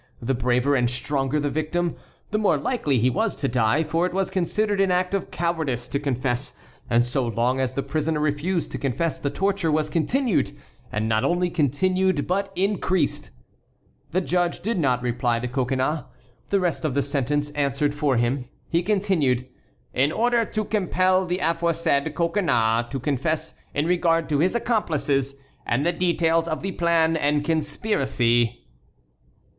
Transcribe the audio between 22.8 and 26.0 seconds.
to confess in regard to his accomplices, and the